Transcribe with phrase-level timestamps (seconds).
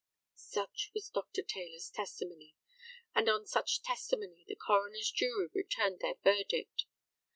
[0.33, 1.43] Such was Dr.
[1.43, 2.55] Taylor's testimony;
[3.13, 6.85] and on such testimony the coroner's jury returned their verdict.